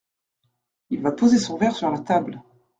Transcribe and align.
Il 0.89 0.99
va 1.03 1.11
poser 1.11 1.37
son 1.37 1.57
verre 1.57 1.75
sur 1.75 1.91
la 1.91 1.99
table. 1.99 2.41